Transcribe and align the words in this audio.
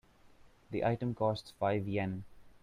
The 0.71 0.83
item 0.83 1.13
costs 1.13 1.51
five 1.59 1.87
Yen. 1.87 2.23